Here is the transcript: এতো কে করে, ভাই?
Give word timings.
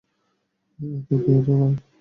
এতো 0.79 1.15
কে 1.17 1.33
করে, 1.37 1.55
ভাই? 1.59 1.73